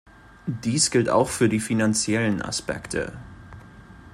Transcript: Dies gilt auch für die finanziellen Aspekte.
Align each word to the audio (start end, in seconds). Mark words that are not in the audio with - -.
Dies 0.47 0.89
gilt 0.89 1.09
auch 1.09 1.27
für 1.27 1.47
die 1.47 1.59
finanziellen 1.59 2.41
Aspekte. 2.41 3.19